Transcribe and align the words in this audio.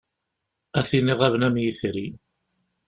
A 0.79 0.81
tin 0.89 1.11
iɣaben 1.13 1.45
am 1.47 1.55
yitri. 1.63 2.07